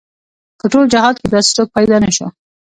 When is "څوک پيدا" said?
1.57-1.97